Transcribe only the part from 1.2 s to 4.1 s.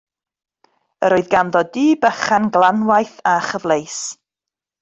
ganddo dŷ bychan glanwaith a chyfleus.